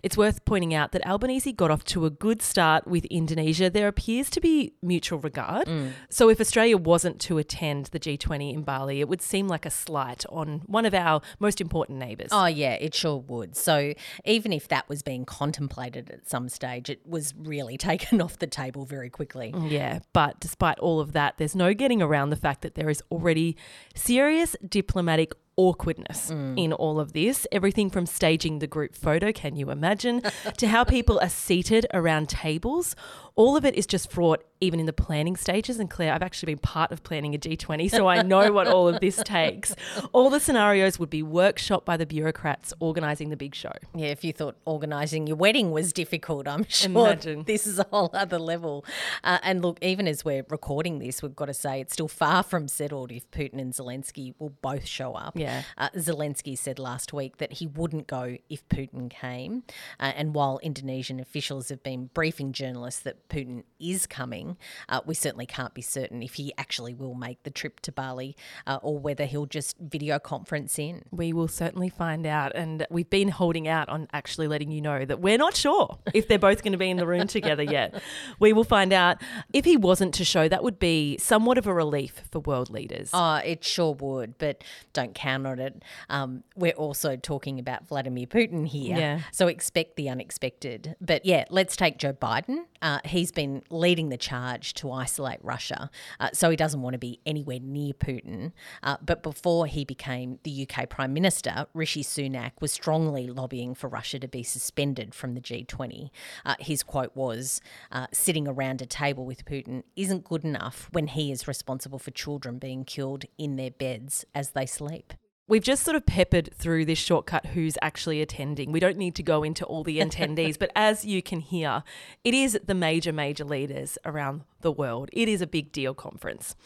It's 0.02 0.16
worth 0.16 0.44
pointing 0.44 0.74
out 0.74 0.92
that 0.92 1.06
Albanese 1.06 1.52
got 1.52 1.70
off 1.70 1.84
to 1.84 2.04
a 2.04 2.10
good 2.10 2.42
start 2.42 2.86
with 2.86 3.04
Indonesia. 3.06 3.70
There 3.70 3.88
appears 3.88 4.28
to 4.30 4.40
be 4.40 4.74
mutual 4.82 5.18
regard. 5.20 5.68
Mm. 5.68 5.92
So 6.10 6.28
if 6.28 6.40
Australia 6.40 6.76
wasn't 6.76 7.20
to 7.22 7.38
attend 7.38 7.86
the 7.86 8.00
G20 8.00 8.52
in 8.52 8.62
Bali, 8.62 9.00
it 9.00 9.08
would 9.08 9.22
seem 9.22 9.46
like 9.46 9.64
a 9.64 9.70
slight 9.70 10.24
on 10.28 10.62
one 10.66 10.84
of 10.84 10.94
our 10.94 11.20
most 11.38 11.60
important 11.60 11.98
neighbours. 11.98 12.30
Oh, 12.32 12.46
yeah, 12.46 12.74
it 12.74 12.94
sure 12.94 13.18
would. 13.18 13.56
So 13.56 13.94
even 14.24 14.52
if 14.52 14.68
that 14.68 14.88
was 14.88 15.02
being 15.02 15.24
contemplated 15.24 16.10
at 16.10 16.28
some 16.28 16.48
stage, 16.48 16.90
it 16.90 17.06
was 17.06 17.34
really 17.38 17.76
taken 17.86 18.20
off 18.20 18.38
the 18.38 18.46
table 18.46 18.84
very 18.84 19.10
quickly. 19.10 19.54
Yeah, 19.68 20.00
but 20.12 20.40
despite 20.40 20.78
all 20.80 20.98
of 21.00 21.12
that, 21.12 21.38
there's 21.38 21.54
no 21.54 21.72
getting 21.72 22.02
around 22.02 22.15
the 22.30 22.36
fact 22.36 22.62
that 22.62 22.74
there 22.74 22.90
is 22.90 23.02
already 23.10 23.56
serious 23.94 24.56
diplomatic 24.68 25.32
awkwardness 25.56 26.30
mm. 26.30 26.62
in 26.62 26.72
all 26.72 27.00
of 27.00 27.12
this. 27.12 27.46
Everything 27.50 27.90
from 27.90 28.06
staging 28.06 28.58
the 28.58 28.66
group 28.66 28.94
photo, 28.94 29.32
can 29.32 29.56
you 29.56 29.70
imagine, 29.70 30.22
to 30.58 30.68
how 30.68 30.84
people 30.84 31.18
are 31.20 31.28
seated 31.28 31.86
around 31.92 32.28
tables. 32.28 32.94
All 33.34 33.56
of 33.56 33.64
it 33.64 33.74
is 33.74 33.86
just 33.86 34.10
fraught, 34.10 34.44
even 34.60 34.80
in 34.80 34.86
the 34.86 34.92
planning 34.92 35.36
stages. 35.36 35.78
And 35.78 35.90
Claire, 35.90 36.12
I've 36.12 36.22
actually 36.22 36.54
been 36.54 36.58
part 36.58 36.92
of 36.92 37.02
planning 37.02 37.34
a 37.34 37.38
G20, 37.38 37.90
so 37.90 38.06
I 38.06 38.22
know 38.22 38.52
what 38.52 38.66
all 38.66 38.88
of 38.88 39.00
this 39.00 39.16
takes. 39.24 39.74
All 40.12 40.30
the 40.30 40.40
scenarios 40.40 40.98
would 40.98 41.10
be 41.10 41.22
workshop 41.22 41.84
by 41.84 41.96
the 41.96 42.06
bureaucrats 42.06 42.72
organising 42.80 43.30
the 43.30 43.36
big 43.36 43.54
show. 43.54 43.72
Yeah, 43.94 44.08
if 44.08 44.24
you 44.24 44.32
thought 44.32 44.56
organising 44.64 45.26
your 45.26 45.36
wedding 45.36 45.70
was 45.70 45.92
difficult, 45.92 46.48
I'm 46.48 46.64
sure 46.68 46.90
Imagine. 46.90 47.44
this 47.44 47.66
is 47.66 47.78
a 47.78 47.86
whole 47.90 48.10
other 48.12 48.38
level. 48.38 48.84
Uh, 49.24 49.38
and 49.42 49.62
look, 49.62 49.78
even 49.82 50.06
as 50.06 50.24
we're 50.24 50.44
recording 50.48 50.98
this, 50.98 51.22
we've 51.22 51.36
got 51.36 51.46
to 51.46 51.54
say 51.54 51.80
it's 51.80 51.92
still 51.92 52.08
far 52.08 52.42
from 52.42 52.68
settled 52.68 53.12
if 53.12 53.30
Putin 53.30 53.60
and 53.60 53.72
Zelensky 53.72 54.34
will 54.38 54.54
both 54.62 54.86
show 54.86 55.14
up. 55.14 55.36
Yeah. 55.36 55.62
Uh, 55.76 55.90
Zelensky 55.96 56.56
said 56.56 56.78
last 56.78 57.12
week 57.12 57.38
that 57.38 57.54
he 57.54 57.66
wouldn't 57.66 58.06
go 58.06 58.36
if 58.48 58.66
Putin 58.68 59.10
came. 59.10 59.64
Uh, 59.98 60.12
and 60.14 60.34
while 60.34 60.58
Indonesian 60.62 61.20
officials 61.20 61.68
have 61.68 61.82
been 61.82 62.10
briefing 62.14 62.52
journalists 62.52 63.00
that 63.00 63.28
Putin 63.28 63.64
is 63.80 64.06
coming, 64.06 64.45
uh, 64.88 65.00
we 65.06 65.14
certainly 65.14 65.46
can't 65.46 65.74
be 65.74 65.82
certain 65.82 66.22
if 66.22 66.34
he 66.34 66.52
actually 66.58 66.94
will 66.94 67.14
make 67.14 67.42
the 67.42 67.50
trip 67.50 67.80
to 67.80 67.92
Bali 67.92 68.36
uh, 68.66 68.78
or 68.82 68.98
whether 68.98 69.24
he'll 69.24 69.46
just 69.46 69.76
video 69.78 70.18
conference 70.18 70.78
in. 70.78 71.02
We 71.10 71.32
will 71.32 71.48
certainly 71.48 71.88
find 71.88 72.26
out. 72.26 72.52
And 72.54 72.86
we've 72.90 73.08
been 73.10 73.28
holding 73.28 73.66
out 73.68 73.88
on 73.88 74.08
actually 74.12 74.48
letting 74.48 74.70
you 74.70 74.80
know 74.80 75.04
that 75.04 75.20
we're 75.20 75.38
not 75.38 75.56
sure 75.56 75.98
if 76.14 76.28
they're 76.28 76.38
both 76.38 76.62
going 76.62 76.72
to 76.72 76.78
be 76.78 76.90
in 76.90 76.96
the 76.96 77.06
room 77.06 77.26
together 77.26 77.62
yet. 77.62 77.94
We 78.38 78.52
will 78.52 78.64
find 78.64 78.92
out. 78.92 79.22
If 79.52 79.64
he 79.64 79.76
wasn't 79.76 80.12
to 80.14 80.24
show, 80.24 80.48
that 80.48 80.62
would 80.62 80.78
be 80.78 81.16
somewhat 81.18 81.58
of 81.58 81.66
a 81.66 81.72
relief 81.74 82.22
for 82.30 82.40
world 82.40 82.70
leaders. 82.70 83.10
Oh, 83.12 83.36
it 83.36 83.64
sure 83.64 83.94
would, 83.94 84.36
but 84.38 84.62
don't 84.92 85.14
count 85.14 85.46
on 85.46 85.58
it. 85.58 85.82
Um, 86.10 86.42
we're 86.54 86.72
also 86.72 87.16
talking 87.16 87.58
about 87.58 87.86
Vladimir 87.88 88.26
Putin 88.26 88.66
here, 88.66 88.96
Yeah. 88.96 89.20
so 89.32 89.46
expect 89.48 89.96
the 89.96 90.08
unexpected. 90.08 90.96
But 91.00 91.24
yeah, 91.24 91.44
let's 91.50 91.76
take 91.76 91.98
Joe 91.98 92.12
Biden. 92.12 92.64
Uh, 92.82 92.98
he's 93.04 93.32
been 93.32 93.62
leading 93.70 94.10
the 94.10 94.16
charge 94.18 94.35
to 94.74 94.92
isolate 94.92 95.38
Russia, 95.42 95.90
uh, 96.20 96.30
so 96.32 96.50
he 96.50 96.56
doesn't 96.56 96.82
want 96.82 96.94
to 96.94 96.98
be 96.98 97.20
anywhere 97.26 97.58
near 97.60 97.92
Putin. 97.92 98.52
Uh, 98.82 98.96
but 99.04 99.22
before 99.22 99.66
he 99.66 99.84
became 99.84 100.38
the 100.42 100.68
UK 100.68 100.88
Prime 100.88 101.12
Minister, 101.12 101.66
Rishi 101.74 102.02
Sunak 102.02 102.52
was 102.60 102.72
strongly 102.72 103.26
lobbying 103.26 103.74
for 103.74 103.88
Russia 103.88 104.18
to 104.18 104.28
be 104.28 104.42
suspended 104.42 105.14
from 105.14 105.34
the 105.34 105.40
G20. 105.40 106.10
Uh, 106.44 106.54
his 106.58 106.82
quote 106.82 107.14
was, 107.14 107.60
uh, 107.90 108.06
"Sitting 108.12 108.46
around 108.48 108.82
a 108.82 108.86
table 108.86 109.24
with 109.24 109.44
Putin 109.44 109.82
isn't 109.96 110.24
good 110.24 110.44
enough 110.44 110.88
when 110.92 111.08
he 111.08 111.32
is 111.32 111.48
responsible 111.48 111.98
for 111.98 112.10
children 112.10 112.58
being 112.58 112.84
killed 112.84 113.24
in 113.38 113.56
their 113.56 113.70
beds 113.70 114.24
as 114.34 114.50
they 114.50 114.66
sleep." 114.66 115.14
We've 115.48 115.62
just 115.62 115.84
sort 115.84 115.94
of 115.94 116.04
peppered 116.04 116.52
through 116.54 116.86
this 116.86 116.98
shortcut 116.98 117.46
who's 117.46 117.78
actually 117.80 118.20
attending. 118.20 118.72
We 118.72 118.80
don't 118.80 118.96
need 118.96 119.14
to 119.14 119.22
go 119.22 119.44
into 119.44 119.64
all 119.64 119.84
the 119.84 119.98
attendees, 120.00 120.58
but 120.58 120.72
as 120.74 121.04
you 121.04 121.22
can 121.22 121.38
hear, 121.38 121.84
it 122.24 122.34
is 122.34 122.58
the 122.66 122.74
major, 122.74 123.12
major 123.12 123.44
leaders 123.44 123.96
around 124.04 124.42
the 124.62 124.72
world. 124.72 125.08
It 125.12 125.28
is 125.28 125.40
a 125.40 125.46
big 125.46 125.70
deal 125.70 125.94
conference. 125.94 126.56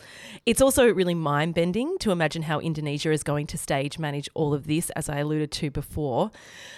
It's 0.47 0.63
also 0.63 0.91
really 0.91 1.15
mind 1.15 1.53
bending 1.55 1.99
to 1.99 2.11
imagine 2.11 2.45
how 2.45 2.59
Indonesia 2.59 3.13
is 3.13 3.23
going 3.23 3.49
to 3.49 3.59
stage 3.59 3.99
manage 3.99 4.31
all 4.33 4.55
of 4.55 4.67
this, 4.67 4.89
as 4.91 5.11
I 5.11 5.19
alluded 5.19 5.53
to 5.53 5.71
before. 5.71 6.31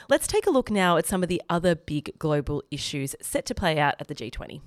Let's 0.09 0.27
take 0.27 0.49
a 0.49 0.51
look 0.51 0.73
now 0.73 0.97
at 0.97 1.07
some 1.07 1.23
of 1.23 1.29
the 1.29 1.41
other 1.49 1.77
big 1.77 2.19
global 2.19 2.65
issues 2.73 3.15
set 3.21 3.47
to 3.47 3.55
play 3.55 3.79
out 3.79 3.95
at 4.01 4.09
the 4.09 4.15
G20. 4.17 4.61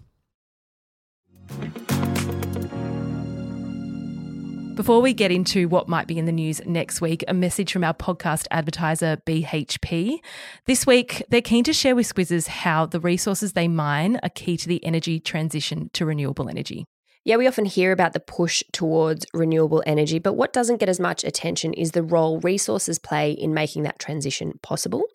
Before 4.76 5.02
we 5.02 5.14
get 5.14 5.32
into 5.32 5.70
what 5.70 5.88
might 5.88 6.06
be 6.06 6.18
in 6.18 6.26
the 6.26 6.34
news 6.34 6.60
next 6.66 7.00
week, 7.00 7.24
a 7.30 7.34
message 7.34 7.72
from 7.72 7.86
our 7.86 7.94
podcast 7.94 8.46
advertiser, 8.52 9.18
BHP. 9.26 10.18
This 10.66 10.86
week, 10.86 11.24
they're 11.30 11.42
keen 11.42 11.64
to 11.64 11.72
share 11.72 11.96
with 11.96 12.14
Squizzes 12.14 12.48
how 12.48 12.86
the 12.86 13.00
resources 13.00 13.54
they 13.54 13.70
mine 13.70 14.20
are 14.22 14.28
key 14.28 14.58
to 14.58 14.68
the 14.68 14.84
energy 14.84 15.22
transition 15.22 15.90
to 15.94 16.06
renewable 16.06 16.50
energy. 16.50 16.84
Yeah, 17.24 17.38
we 17.38 17.48
often 17.48 17.64
hear 17.64 17.94
about 17.94 18.12
the 18.12 18.20
push 18.20 18.64
towards 18.74 19.26
renewable 19.34 19.82
energy, 19.86 20.20
but 20.20 20.34
what 20.34 20.52
doesn't 20.52 20.82
get 20.82 20.90
as 20.90 21.00
much 21.00 21.24
attention 21.24 21.74
is 21.74 21.92
the 21.92 22.04
role 22.04 22.42
resources 22.42 23.00
play 23.00 23.32
in 23.32 23.54
making 23.54 23.84
that 23.84 23.98
transition 23.98 24.60
possible. 24.62 25.06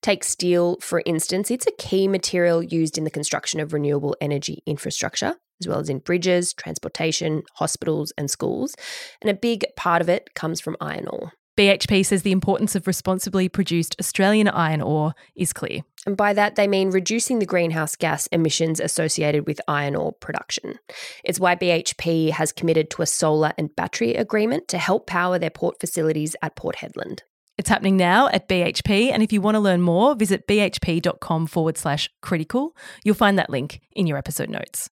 Take 0.00 0.24
steel, 0.24 0.78
for 0.80 1.02
instance, 1.04 1.50
it's 1.50 1.66
a 1.66 1.72
key 1.72 2.08
material 2.08 2.62
used 2.62 2.96
in 2.96 3.04
the 3.04 3.10
construction 3.10 3.60
of 3.60 3.74
renewable 3.74 4.16
energy 4.18 4.62
infrastructure 4.64 5.36
as 5.60 5.68
well 5.68 5.78
as 5.78 5.88
in 5.88 5.98
bridges, 5.98 6.52
transportation, 6.52 7.42
hospitals, 7.54 8.12
and 8.18 8.30
schools. 8.30 8.74
And 9.20 9.30
a 9.30 9.34
big 9.34 9.64
part 9.76 10.02
of 10.02 10.08
it 10.08 10.34
comes 10.34 10.60
from 10.60 10.76
iron 10.80 11.06
ore. 11.08 11.32
BHP 11.60 12.06
says 12.06 12.22
the 12.22 12.32
importance 12.32 12.74
of 12.74 12.86
responsibly 12.86 13.48
produced 13.48 13.94
Australian 14.00 14.48
iron 14.48 14.80
ore 14.80 15.12
is 15.36 15.52
clear. 15.52 15.80
And 16.06 16.16
by 16.16 16.32
that, 16.32 16.56
they 16.56 16.66
mean 16.66 16.90
reducing 16.90 17.38
the 17.38 17.44
greenhouse 17.44 17.96
gas 17.96 18.26
emissions 18.28 18.80
associated 18.80 19.46
with 19.46 19.60
iron 19.68 19.94
ore 19.94 20.12
production. 20.12 20.78
It's 21.22 21.38
why 21.38 21.56
BHP 21.56 22.30
has 22.30 22.52
committed 22.52 22.88
to 22.90 23.02
a 23.02 23.06
solar 23.06 23.52
and 23.58 23.76
battery 23.76 24.14
agreement 24.14 24.68
to 24.68 24.78
help 24.78 25.06
power 25.06 25.38
their 25.38 25.50
port 25.50 25.78
facilities 25.78 26.34
at 26.40 26.56
Port 26.56 26.76
Hedland. 26.76 27.20
It's 27.58 27.68
happening 27.68 27.98
now 27.98 28.28
at 28.28 28.48
BHP, 28.48 29.12
and 29.12 29.22
if 29.22 29.30
you 29.30 29.42
want 29.42 29.56
to 29.56 29.60
learn 29.60 29.82
more, 29.82 30.14
visit 30.14 30.46
bhp.com 30.46 31.46
forward 31.46 31.76
slash 31.76 32.08
critical. 32.22 32.74
You'll 33.04 33.14
find 33.14 33.38
that 33.38 33.50
link 33.50 33.82
in 33.92 34.06
your 34.06 34.16
episode 34.16 34.48
notes. 34.48 34.88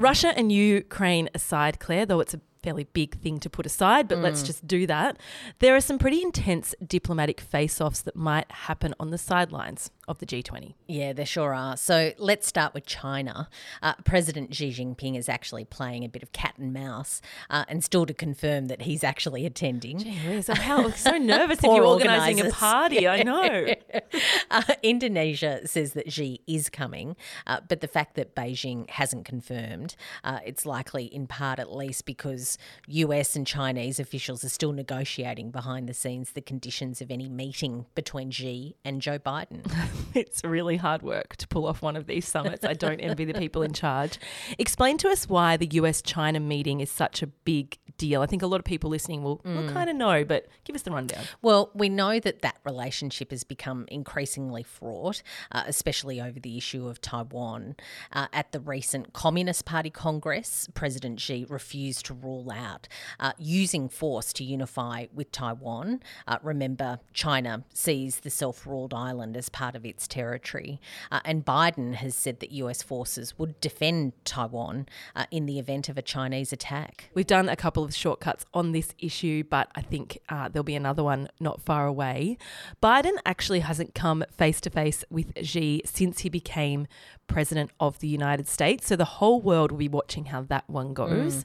Russia 0.00 0.32
and 0.34 0.50
Ukraine 0.50 1.28
aside, 1.34 1.78
Claire, 1.78 2.06
though 2.06 2.20
it's 2.20 2.32
a 2.32 2.40
fairly 2.62 2.84
big 2.84 3.18
thing 3.20 3.38
to 3.40 3.50
put 3.50 3.66
aside, 3.66 4.08
but 4.08 4.18
mm. 4.18 4.22
let's 4.22 4.42
just 4.42 4.66
do 4.66 4.86
that. 4.86 5.18
There 5.58 5.76
are 5.76 5.80
some 5.80 5.98
pretty 5.98 6.22
intense 6.22 6.74
diplomatic 6.86 7.38
face 7.38 7.82
offs 7.82 8.00
that 8.02 8.16
might 8.16 8.50
happen 8.50 8.94
on 8.98 9.10
the 9.10 9.18
sidelines 9.18 9.90
of 10.10 10.18
the 10.18 10.26
G20. 10.26 10.74
Yeah, 10.88 11.12
there 11.12 11.24
sure 11.24 11.54
are. 11.54 11.76
So 11.76 12.12
let's 12.18 12.46
start 12.46 12.74
with 12.74 12.84
China. 12.84 13.48
Uh, 13.80 13.94
President 14.04 14.52
Xi 14.52 14.70
Jinping 14.70 15.16
is 15.16 15.28
actually 15.28 15.64
playing 15.64 16.04
a 16.04 16.08
bit 16.08 16.24
of 16.24 16.32
cat 16.32 16.54
and 16.58 16.72
mouse, 16.72 17.22
uh, 17.48 17.64
and 17.68 17.84
still 17.84 18.06
to 18.06 18.12
confirm 18.12 18.66
that 18.66 18.82
he's 18.82 19.04
actually 19.04 19.46
attending. 19.46 19.98
Gee 20.00 20.42
I'm 20.48 20.92
so 20.94 21.16
nervous 21.16 21.58
if 21.58 21.64
you're 21.64 21.84
organising 21.84 22.44
a 22.44 22.50
party. 22.50 23.06
I 23.06 23.22
know. 23.22 23.68
uh, 24.50 24.62
Indonesia 24.82 25.66
says 25.66 25.92
that 25.92 26.12
Xi 26.12 26.40
is 26.48 26.68
coming, 26.68 27.14
uh, 27.46 27.60
but 27.68 27.80
the 27.80 27.88
fact 27.88 28.16
that 28.16 28.34
Beijing 28.34 28.90
hasn't 28.90 29.24
confirmed, 29.24 29.94
uh, 30.24 30.40
it's 30.44 30.66
likely 30.66 31.04
in 31.04 31.28
part 31.28 31.60
at 31.60 31.72
least 31.72 32.04
because 32.04 32.58
US 32.88 33.36
and 33.36 33.46
Chinese 33.46 34.00
officials 34.00 34.42
are 34.42 34.48
still 34.48 34.72
negotiating 34.72 35.52
behind 35.52 35.88
the 35.88 35.94
scenes 35.94 36.32
the 36.32 36.40
conditions 36.40 37.00
of 37.00 37.12
any 37.12 37.28
meeting 37.28 37.86
between 37.94 38.32
Xi 38.32 38.74
and 38.84 39.00
Joe 39.00 39.20
Biden. 39.20 39.60
it's 40.14 40.44
really 40.44 40.76
hard 40.76 41.02
work 41.02 41.36
to 41.36 41.48
pull 41.48 41.66
off 41.66 41.82
one 41.82 41.96
of 41.96 42.06
these 42.06 42.26
summits. 42.26 42.64
I 42.64 42.74
don't 42.74 43.00
envy 43.00 43.24
the 43.24 43.34
people 43.34 43.62
in 43.62 43.72
charge. 43.72 44.18
Explain 44.58 44.98
to 44.98 45.08
us 45.08 45.28
why 45.28 45.56
the 45.56 45.66
US 45.72 46.02
China 46.02 46.40
meeting 46.40 46.80
is 46.80 46.90
such 46.90 47.22
a 47.22 47.26
big 47.26 47.78
deal. 48.00 48.22
I 48.22 48.26
think 48.26 48.42
a 48.42 48.46
lot 48.46 48.58
of 48.58 48.64
people 48.64 48.90
listening 48.90 49.22
will, 49.22 49.38
mm. 49.38 49.54
will 49.54 49.72
kind 49.72 49.90
of 49.90 49.94
know, 49.94 50.24
but 50.24 50.46
give 50.64 50.74
us 50.74 50.82
the 50.82 50.90
rundown. 50.90 51.22
Well, 51.42 51.70
we 51.74 51.88
know 51.88 52.18
that 52.18 52.40
that 52.40 52.56
relationship 52.64 53.30
has 53.30 53.44
become 53.44 53.84
increasingly 53.88 54.62
fraught, 54.62 55.22
uh, 55.52 55.64
especially 55.66 56.20
over 56.20 56.40
the 56.40 56.56
issue 56.56 56.88
of 56.88 57.00
Taiwan. 57.00 57.76
Uh, 58.12 58.26
at 58.32 58.52
the 58.52 58.60
recent 58.60 59.12
Communist 59.12 59.66
Party 59.66 59.90
Congress, 59.90 60.68
President 60.74 61.20
Xi 61.20 61.44
refused 61.48 62.06
to 62.06 62.14
rule 62.14 62.50
out 62.50 62.88
uh, 63.20 63.32
using 63.38 63.88
force 63.88 64.32
to 64.32 64.44
unify 64.44 65.06
with 65.12 65.30
Taiwan. 65.30 66.00
Uh, 66.26 66.38
remember, 66.42 67.00
China 67.12 67.64
sees 67.74 68.20
the 68.20 68.30
self 68.30 68.66
ruled 68.66 68.94
island 68.94 69.36
as 69.36 69.50
part 69.50 69.76
of 69.76 69.84
its 69.90 70.08
territory. 70.08 70.80
Uh, 71.12 71.20
and 71.24 71.44
Biden 71.44 71.94
has 71.94 72.14
said 72.14 72.40
that 72.40 72.50
US 72.52 72.82
forces 72.82 73.38
would 73.38 73.60
defend 73.60 74.12
Taiwan 74.24 74.86
uh, 75.14 75.26
in 75.30 75.46
the 75.46 75.58
event 75.58 75.88
of 75.88 75.98
a 75.98 76.02
Chinese 76.02 76.52
attack. 76.52 77.10
We've 77.12 77.26
done 77.26 77.48
a 77.48 77.56
couple 77.56 77.84
of 77.84 77.94
shortcuts 77.94 78.46
on 78.54 78.72
this 78.72 78.94
issue, 78.98 79.44
but 79.44 79.68
I 79.74 79.82
think 79.82 80.18
uh, 80.28 80.48
there'll 80.48 80.64
be 80.64 80.76
another 80.76 81.04
one 81.04 81.28
not 81.38 81.60
far 81.60 81.86
away. 81.86 82.38
Biden 82.82 83.18
actually 83.26 83.60
hasn't 83.60 83.94
come 83.94 84.24
face 84.36 84.60
to 84.62 84.70
face 84.70 85.04
with 85.10 85.32
Xi 85.44 85.82
since 85.84 86.20
he 86.20 86.28
became 86.28 86.86
president 87.26 87.70
of 87.78 87.98
the 87.98 88.08
United 88.08 88.48
States. 88.48 88.86
So 88.86 88.96
the 88.96 89.04
whole 89.04 89.40
world 89.40 89.70
will 89.70 89.78
be 89.78 89.88
watching 89.88 90.26
how 90.26 90.42
that 90.42 90.68
one 90.68 90.94
goes. 90.94 91.44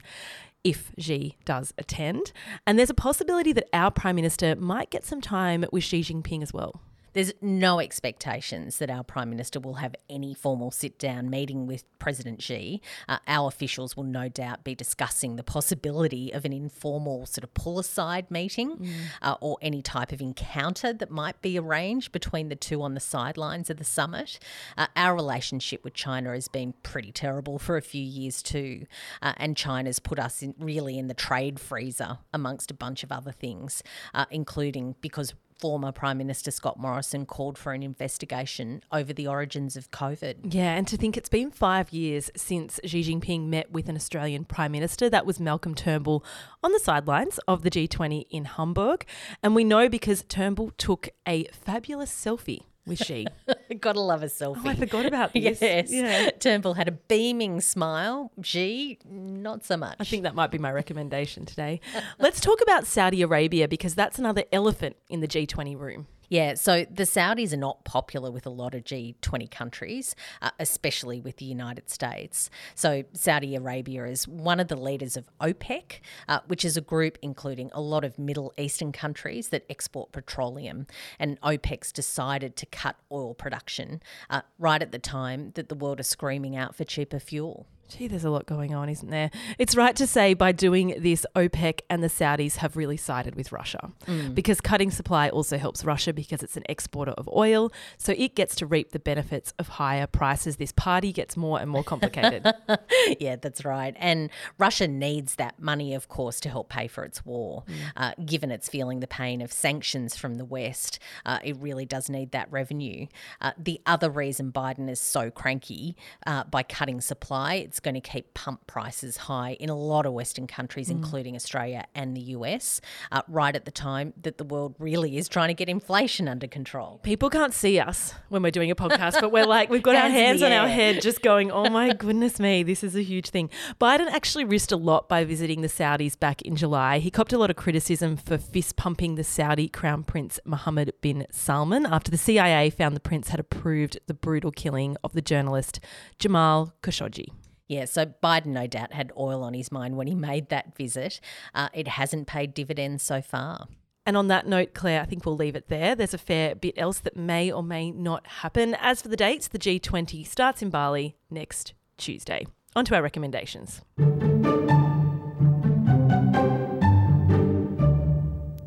if 0.66 0.90
Xi 0.98 1.36
does 1.44 1.72
attend. 1.78 2.32
And 2.66 2.76
there's 2.76 2.90
a 2.90 2.94
possibility 2.94 3.52
that 3.52 3.68
our 3.72 3.92
Prime 3.92 4.16
Minister 4.16 4.56
might 4.56 4.90
get 4.90 5.04
some 5.04 5.20
time 5.20 5.64
with 5.70 5.84
Xi 5.84 6.00
Jinping 6.00 6.42
as 6.42 6.52
well. 6.52 6.80
There's 7.16 7.32
no 7.40 7.80
expectations 7.80 8.76
that 8.76 8.90
our 8.90 9.02
Prime 9.02 9.30
Minister 9.30 9.58
will 9.58 9.76
have 9.76 9.94
any 10.10 10.34
formal 10.34 10.70
sit 10.70 10.98
down 10.98 11.30
meeting 11.30 11.66
with 11.66 11.82
President 11.98 12.42
Xi. 12.42 12.82
Uh, 13.08 13.16
our 13.26 13.48
officials 13.48 13.96
will 13.96 14.04
no 14.04 14.28
doubt 14.28 14.64
be 14.64 14.74
discussing 14.74 15.36
the 15.36 15.42
possibility 15.42 16.30
of 16.30 16.44
an 16.44 16.52
informal 16.52 17.24
sort 17.24 17.42
of 17.42 17.54
pull 17.54 17.78
aside 17.78 18.30
meeting 18.30 18.76
mm. 18.76 18.94
uh, 19.22 19.36
or 19.40 19.56
any 19.62 19.80
type 19.80 20.12
of 20.12 20.20
encounter 20.20 20.92
that 20.92 21.10
might 21.10 21.40
be 21.40 21.58
arranged 21.58 22.12
between 22.12 22.50
the 22.50 22.54
two 22.54 22.82
on 22.82 22.92
the 22.92 23.00
sidelines 23.00 23.70
of 23.70 23.78
the 23.78 23.84
summit. 23.84 24.38
Uh, 24.76 24.86
our 24.94 25.14
relationship 25.14 25.82
with 25.84 25.94
China 25.94 26.32
has 26.32 26.48
been 26.48 26.74
pretty 26.82 27.12
terrible 27.12 27.58
for 27.58 27.78
a 27.78 27.82
few 27.82 28.02
years 28.02 28.42
too, 28.42 28.84
uh, 29.22 29.32
and 29.38 29.56
China's 29.56 30.00
put 30.00 30.18
us 30.18 30.42
in, 30.42 30.54
really 30.58 30.98
in 30.98 31.06
the 31.06 31.14
trade 31.14 31.58
freezer 31.58 32.18
amongst 32.34 32.70
a 32.70 32.74
bunch 32.74 33.02
of 33.02 33.10
other 33.10 33.32
things, 33.32 33.82
uh, 34.12 34.26
including 34.30 34.96
because 35.00 35.32
former 35.58 35.92
Prime 35.92 36.18
Minister 36.18 36.50
Scott 36.50 36.78
Morrison 36.78 37.26
called 37.26 37.58
for 37.58 37.72
an 37.72 37.82
investigation 37.82 38.82
over 38.92 39.12
the 39.12 39.26
origins 39.26 39.76
of 39.76 39.90
COVID. 39.90 40.54
Yeah, 40.54 40.74
and 40.74 40.86
to 40.88 40.96
think 40.96 41.16
it's 41.16 41.28
been 41.28 41.50
five 41.50 41.92
years 41.92 42.30
since 42.36 42.78
Xi 42.84 43.02
Jinping 43.02 43.48
met 43.48 43.70
with 43.70 43.88
an 43.88 43.96
Australian 43.96 44.44
Prime 44.44 44.72
Minister. 44.72 45.08
That 45.08 45.26
was 45.26 45.40
Malcolm 45.40 45.74
Turnbull 45.74 46.24
on 46.62 46.72
the 46.72 46.78
sidelines 46.78 47.38
of 47.48 47.62
the 47.62 47.70
G20 47.70 48.26
in 48.30 48.44
Hamburg. 48.44 49.04
And 49.42 49.54
we 49.54 49.64
know 49.64 49.88
because 49.88 50.24
Turnbull 50.28 50.72
took 50.76 51.10
a 51.26 51.44
fabulous 51.52 52.12
selfie 52.12 52.64
with 52.86 53.02
Xi. 53.04 53.26
Gotta 53.80 54.00
love 54.00 54.22
a 54.22 54.26
selfie. 54.26 54.60
Oh, 54.64 54.68
I 54.68 54.74
forgot 54.74 55.06
about 55.06 55.32
this. 55.34 55.60
yes. 55.60 55.90
Yeah. 55.90 56.30
Turnbull 56.38 56.74
had 56.74 56.88
a 56.88 56.92
beaming 56.92 57.60
smile. 57.60 58.32
Xi, 58.42 58.98
not 59.08 59.64
so 59.64 59.76
much. 59.76 59.96
I 60.00 60.04
think 60.04 60.22
that 60.24 60.34
might 60.34 60.50
be 60.50 60.58
my 60.58 60.72
recommendation 60.72 61.44
today. 61.46 61.80
Let's 62.18 62.40
talk 62.40 62.60
about 62.60 62.86
Saudi 62.86 63.22
Arabia 63.22 63.68
because 63.68 63.94
that's 63.94 64.18
another 64.18 64.44
elephant 64.52 64.96
in 65.08 65.20
the 65.20 65.28
G20 65.28 65.78
room. 65.78 66.06
Yeah, 66.28 66.54
so 66.54 66.84
the 66.90 67.04
Saudis 67.04 67.52
are 67.52 67.58
not 67.58 67.84
popular 67.84 68.30
with 68.30 68.46
a 68.46 68.50
lot 68.50 68.74
of 68.74 68.84
G20 68.84 69.50
countries, 69.50 70.14
uh, 70.42 70.50
especially 70.58 71.20
with 71.20 71.36
the 71.36 71.44
United 71.44 71.88
States. 71.88 72.50
So 72.74 73.04
Saudi 73.12 73.54
Arabia 73.54 74.06
is 74.06 74.26
one 74.26 74.58
of 74.58 74.68
the 74.68 74.76
leaders 74.76 75.16
of 75.16 75.30
OPEC, 75.40 76.00
uh, 76.28 76.40
which 76.46 76.64
is 76.64 76.76
a 76.76 76.80
group 76.80 77.18
including 77.22 77.70
a 77.72 77.80
lot 77.80 78.04
of 78.04 78.18
Middle 78.18 78.52
Eastern 78.58 78.92
countries 78.92 79.50
that 79.50 79.64
export 79.70 80.12
petroleum. 80.12 80.86
And 81.18 81.40
OPEC's 81.42 81.92
decided 81.92 82.56
to 82.56 82.66
cut 82.66 82.96
oil 83.10 83.34
production 83.34 84.02
uh, 84.28 84.42
right 84.58 84.82
at 84.82 84.92
the 84.92 84.98
time 84.98 85.52
that 85.54 85.68
the 85.68 85.74
world 85.74 86.00
is 86.00 86.08
screaming 86.08 86.56
out 86.56 86.74
for 86.74 86.84
cheaper 86.84 87.20
fuel. 87.20 87.66
Gee, 87.88 88.08
there's 88.08 88.24
a 88.24 88.30
lot 88.30 88.46
going 88.46 88.74
on, 88.74 88.88
isn't 88.88 89.10
there? 89.10 89.30
It's 89.58 89.76
right 89.76 89.94
to 89.96 90.06
say 90.06 90.34
by 90.34 90.52
doing 90.52 90.96
this, 90.98 91.24
OPEC 91.36 91.80
and 91.88 92.02
the 92.02 92.08
Saudis 92.08 92.56
have 92.56 92.76
really 92.76 92.96
sided 92.96 93.36
with 93.36 93.52
Russia 93.52 93.92
mm. 94.06 94.34
because 94.34 94.60
cutting 94.60 94.90
supply 94.90 95.28
also 95.28 95.56
helps 95.56 95.84
Russia 95.84 96.12
because 96.12 96.42
it's 96.42 96.56
an 96.56 96.64
exporter 96.68 97.12
of 97.12 97.28
oil. 97.28 97.72
So 97.96 98.12
it 98.16 98.34
gets 98.34 98.56
to 98.56 98.66
reap 98.66 98.90
the 98.90 98.98
benefits 98.98 99.54
of 99.58 99.68
higher 99.68 100.06
prices. 100.06 100.56
This 100.56 100.72
party 100.72 101.12
gets 101.12 101.36
more 101.36 101.60
and 101.60 101.70
more 101.70 101.84
complicated. 101.84 102.52
yeah, 103.20 103.36
that's 103.36 103.64
right. 103.64 103.94
And 103.98 104.30
Russia 104.58 104.88
needs 104.88 105.36
that 105.36 105.60
money, 105.60 105.94
of 105.94 106.08
course, 106.08 106.40
to 106.40 106.48
help 106.48 106.68
pay 106.68 106.88
for 106.88 107.04
its 107.04 107.24
war. 107.24 107.64
Mm. 107.68 107.74
Uh, 107.96 108.12
given 108.24 108.50
it's 108.50 108.68
feeling 108.68 109.00
the 109.00 109.06
pain 109.06 109.40
of 109.40 109.52
sanctions 109.52 110.16
from 110.16 110.36
the 110.36 110.44
West, 110.44 110.98
uh, 111.24 111.38
it 111.44 111.56
really 111.60 111.86
does 111.86 112.10
need 112.10 112.32
that 112.32 112.50
revenue. 112.50 113.06
Uh, 113.40 113.52
the 113.56 113.80
other 113.86 114.10
reason 114.10 114.50
Biden 114.50 114.90
is 114.90 115.00
so 115.00 115.30
cranky 115.30 115.96
uh, 116.26 116.44
by 116.44 116.62
cutting 116.62 117.00
supply, 117.00 117.54
it's 117.76 117.80
going 117.80 117.94
to 117.94 118.00
keep 118.00 118.32
pump 118.32 118.66
prices 118.66 119.18
high 119.18 119.54
in 119.60 119.68
a 119.68 119.76
lot 119.76 120.06
of 120.06 120.14
Western 120.14 120.46
countries, 120.46 120.88
including 120.88 121.36
Australia 121.36 121.84
and 121.94 122.16
the 122.16 122.22
US, 122.22 122.80
uh, 123.12 123.20
right 123.28 123.54
at 123.54 123.66
the 123.66 123.70
time 123.70 124.14
that 124.22 124.38
the 124.38 124.44
world 124.44 124.74
really 124.78 125.18
is 125.18 125.28
trying 125.28 125.48
to 125.48 125.54
get 125.54 125.68
inflation 125.68 126.26
under 126.26 126.46
control. 126.46 127.00
People 127.02 127.28
can't 127.28 127.52
see 127.52 127.78
us 127.78 128.14
when 128.30 128.42
we're 128.42 128.50
doing 128.50 128.70
a 128.70 128.74
podcast, 128.74 129.20
but 129.20 129.30
we're 129.30 129.44
like, 129.44 129.68
we've 129.68 129.82
got 129.82 129.94
our 129.94 130.08
Hands 130.08 130.14
in 130.14 130.24
hands 130.24 130.40
the 130.40 130.46
on 130.46 130.52
our 130.52 130.68
head 130.68 131.02
just 131.02 131.20
going, 131.20 131.50
oh 131.50 131.68
my 131.68 131.92
goodness 131.98 132.40
me, 132.40 132.62
this 132.62 132.82
is 132.82 132.96
a 132.96 133.02
huge 133.02 133.28
thing. 133.28 133.50
Biden 133.78 134.06
actually 134.06 134.46
risked 134.46 134.72
a 134.72 134.78
lot 134.78 135.06
by 135.06 135.24
visiting 135.24 135.60
the 135.60 135.68
Saudis 135.68 136.18
back 136.18 136.40
in 136.40 136.56
July. 136.56 136.98
He 136.98 137.10
copped 137.10 137.34
a 137.34 137.38
lot 137.38 137.50
of 137.50 137.56
criticism 137.56 138.16
for 138.16 138.38
fist 138.38 138.76
pumping 138.76 139.16
the 139.16 139.24
Saudi 139.24 139.68
Crown 139.68 140.02
Prince 140.02 140.40
Mohammed 140.46 140.94
bin 141.02 141.26
Salman 141.30 141.84
after 141.84 142.10
the 142.10 142.16
CIA 142.16 142.70
found 142.70 142.96
the 142.96 143.00
prince 143.00 143.28
had 143.28 143.38
approved 143.38 143.98
the 144.06 144.14
brutal 144.14 144.50
killing 144.50 144.96
of 145.04 145.12
the 145.12 145.20
journalist 145.20 145.78
Jamal 146.18 146.72
Khashoggi. 146.82 147.26
Yeah, 147.68 147.84
so 147.86 148.06
Biden 148.06 148.46
no 148.46 148.66
doubt 148.66 148.92
had 148.92 149.12
oil 149.16 149.42
on 149.42 149.54
his 149.54 149.72
mind 149.72 149.96
when 149.96 150.06
he 150.06 150.14
made 150.14 150.48
that 150.50 150.76
visit. 150.76 151.20
Uh, 151.54 151.68
it 151.74 151.88
hasn't 151.88 152.26
paid 152.26 152.54
dividends 152.54 153.02
so 153.02 153.20
far. 153.20 153.66
And 154.04 154.16
on 154.16 154.28
that 154.28 154.46
note, 154.46 154.72
Claire, 154.72 155.02
I 155.02 155.04
think 155.04 155.26
we'll 155.26 155.36
leave 155.36 155.56
it 155.56 155.66
there. 155.66 155.96
There's 155.96 156.14
a 156.14 156.18
fair 156.18 156.54
bit 156.54 156.74
else 156.76 157.00
that 157.00 157.16
may 157.16 157.50
or 157.50 157.64
may 157.64 157.90
not 157.90 158.24
happen. 158.26 158.76
As 158.76 159.02
for 159.02 159.08
the 159.08 159.16
dates, 159.16 159.48
the 159.48 159.58
G20 159.58 160.24
starts 160.24 160.62
in 160.62 160.70
Bali 160.70 161.16
next 161.28 161.74
Tuesday. 161.96 162.46
On 162.76 162.84
to 162.84 162.94
our 162.94 163.02
recommendations. 163.02 163.80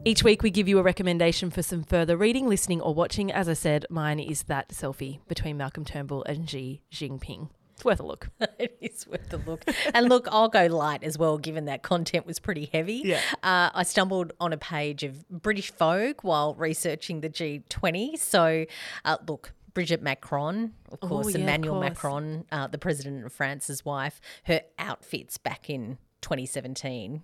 Each 0.03 0.23
week, 0.23 0.43
we 0.43 0.49
give 0.49 0.67
you 0.67 0.79
a 0.79 0.83
recommendation 0.83 1.51
for 1.51 1.61
some 1.61 1.83
further 1.83 2.17
reading, 2.17 2.49
listening, 2.49 2.81
or 2.81 2.93
watching. 2.93 3.31
As 3.31 3.47
I 3.47 3.53
said, 3.53 3.85
mine 3.89 4.19
is 4.19 4.43
that 4.43 4.69
selfie 4.69 5.19
between 5.27 5.55
Malcolm 5.55 5.85
Turnbull 5.85 6.23
and 6.23 6.49
Xi 6.49 6.81
Jinping. 6.91 7.49
It's 7.79 7.85
worth 7.85 8.01
a 8.01 8.05
look. 8.05 8.29
it 8.59 8.77
is 8.81 9.07
worth 9.07 9.31
a 9.33 9.37
look. 9.37 9.63
And 9.93 10.09
look, 10.09 10.27
I'll 10.29 10.49
go 10.49 10.65
light 10.65 11.01
as 11.01 11.17
well, 11.17 11.37
given 11.37 11.63
that 11.65 11.81
content 11.81 12.25
was 12.25 12.37
pretty 12.37 12.69
heavy. 12.73 13.01
Yeah. 13.05 13.21
Uh, 13.41 13.69
I 13.73 13.83
stumbled 13.83 14.33
on 14.41 14.51
a 14.51 14.57
page 14.57 15.03
of 15.03 15.27
British 15.29 15.71
Vogue 15.71 16.17
while 16.21 16.55
researching 16.55 17.21
the 17.21 17.29
G20. 17.29 18.17
So, 18.19 18.65
uh, 19.05 19.17
look, 19.25 19.53
Brigitte 19.73 20.01
Macron, 20.01 20.73
of 20.91 20.99
course, 20.99 21.27
Oh, 21.27 21.29
yeah, 21.29 21.35
of 21.35 21.41
Emmanuel 21.41 21.75
course. 21.75 21.89
Macron, 21.89 22.45
uh, 22.51 22.67
the 22.67 22.77
president 22.77 23.25
of 23.25 23.31
France's 23.31 23.85
wife, 23.85 24.19
her 24.43 24.61
outfits 24.77 25.37
back 25.37 25.69
in 25.69 25.99
2017. 26.21 27.21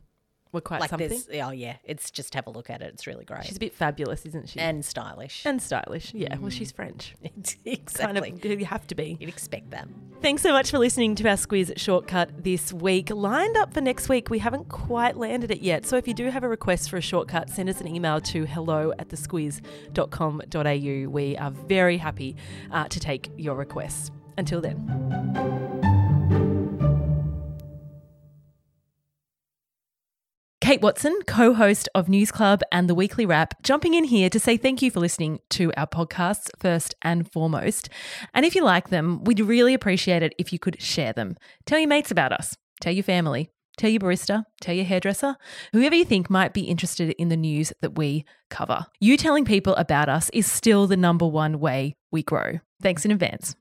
We're 0.55 0.62
quite 0.62 0.79
Like 0.79 0.89
something. 0.89 1.09
this, 1.09 1.27
oh 1.43 1.51
yeah, 1.51 1.75
it's 1.83 2.09
just 2.09 2.33
have 2.33 2.47
a 2.47 2.50
look 2.50 2.69
at 2.69 2.81
it. 2.81 2.93
It's 2.93 3.05
really 3.05 3.25
great 3.25 3.43
She's 3.43 3.57
a 3.57 3.59
bit 3.59 3.74
fabulous, 3.74 4.25
isn't 4.25 4.47
she? 4.47 4.57
and 4.62 4.85
stylish. 4.85 5.45
and 5.45 5.62
stylish. 5.62 6.13
Yeah, 6.13 6.38
well, 6.39 6.50
she's 6.50 6.71
French. 6.71 7.13
Kind 7.21 7.55
exactly. 7.65 8.53
of, 8.53 8.59
you 8.62 8.65
have 8.65 8.88
to 8.88 8.95
be. 8.95 9.17
You'd 9.19 9.27
expect 9.27 9.71
that. 9.71 9.89
Thanks 10.21 10.41
so 10.41 10.53
much 10.53 10.71
for 10.71 10.79
listening 10.79 11.13
to 11.15 11.27
our 11.27 11.35
Squiz 11.35 11.77
shortcut 11.77 12.41
this 12.41 12.71
week. 12.71 13.09
Lined 13.09 13.57
up 13.57 13.74
for 13.74 13.81
next 13.81 14.07
week, 14.07 14.29
we 14.29 14.39
haven't 14.39 14.69
quite 14.69 15.17
landed 15.17 15.51
it 15.51 15.59
yet. 15.59 15.85
So 15.85 15.97
if 15.97 16.07
you 16.07 16.13
do 16.13 16.29
have 16.29 16.45
a 16.45 16.50
request 16.50 16.89
for 16.89 16.95
a 16.95 17.01
shortcut, 17.01 17.50
send 17.50 17.67
us 17.67 17.81
an 17.81 17.93
email 17.93 18.21
to 18.21 18.45
hello 18.45 18.93
at 18.97 19.09
thesquiz.com.au. 19.09 21.09
We 21.09 21.35
are 21.38 21.51
very 21.51 21.97
happy 21.97 22.38
uh, 22.71 22.88
to 22.88 23.00
take 23.01 23.29
your 23.35 23.57
requests. 23.57 24.09
Until 24.38 24.62
then. 24.62 25.75
Kate 30.65 30.81
Watson, 30.81 31.15
co 31.27 31.53
host 31.53 31.88
of 31.93 32.10
News 32.10 32.31
Club 32.31 32.62
and 32.72 32.89
the 32.89 32.95
Weekly 32.95 33.24
Wrap, 33.24 33.62
jumping 33.62 33.93
in 33.93 34.03
here 34.03 34.31
to 34.31 34.39
say 34.39 34.57
thank 34.57 34.81
you 34.81 34.89
for 34.89 35.00
listening 35.00 35.38
to 35.51 35.72
our 35.77 35.86
podcasts 35.86 36.50
first 36.57 36.95
and 37.03 37.31
foremost. 37.31 37.88
And 38.34 38.48
if 38.48 38.55
you 38.55 38.63
like 38.63 38.89
them, 38.89 39.24
we'd 39.25 39.39
really 39.39 39.75
appreciate 39.75 40.24
it 40.24 40.34
if 40.39 40.51
you 40.51 40.57
could 40.57 40.81
share 40.81 41.13
them. 41.13 41.38
Tell 41.67 41.77
your 41.77 41.88
mates 41.88 42.10
about 42.10 42.31
us, 42.31 42.57
tell 42.81 42.93
your 42.93 43.03
family, 43.03 43.51
tell 43.77 43.91
your 43.91 44.00
barista, 44.00 44.45
tell 44.60 44.74
your 44.74 44.86
hairdresser, 44.86 45.36
whoever 45.72 45.93
you 45.93 46.03
think 46.03 46.31
might 46.31 46.51
be 46.51 46.62
interested 46.62 47.12
in 47.12 47.29
the 47.29 47.38
news 47.38 47.72
that 47.81 47.95
we 47.95 48.25
cover. 48.50 48.88
You 49.00 49.17
telling 49.17 49.45
people 49.45 49.75
about 49.75 50.10
us 50.10 50.31
is 50.34 50.51
still 50.51 50.88
the 50.88 50.98
number 50.98 51.27
one 51.27 51.60
way 51.60 51.95
we 52.12 52.24
grow. 52.24 52.53
Thanks 52.81 53.05
in 53.05 53.12
advance. 53.12 53.55